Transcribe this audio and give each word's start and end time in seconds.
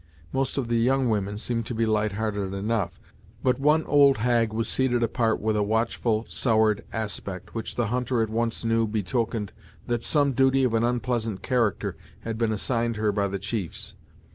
Most 0.33 0.57
of 0.57 0.67
the 0.67 0.77
young 0.79 1.09
women 1.09 1.37
seemed 1.37 1.67
to 1.67 1.75
be 1.75 1.85
light 1.85 2.13
hearted 2.13 2.55
enough; 2.55 2.99
but 3.43 3.59
one 3.59 3.85
old 3.85 4.17
hag 4.17 4.51
was 4.51 4.67
seated 4.67 5.03
apart 5.03 5.39
with 5.39 5.55
a 5.55 5.61
watchful 5.61 6.25
soured 6.25 6.83
aspect, 6.91 7.53
which 7.53 7.75
the 7.75 7.89
hunter 7.93 8.23
at 8.23 8.29
once 8.31 8.65
knew 8.65 8.87
betokened 8.87 9.53
that 9.85 10.01
some 10.01 10.31
duty 10.31 10.63
of 10.63 10.73
an 10.73 10.83
unpleasant 10.83 11.43
character 11.43 11.95
had 12.21 12.39
been 12.39 12.51
assigned 12.51 12.95
her 12.95 13.11
by 13.11 13.27
the 13.27 13.37
chiefs. 13.37 13.93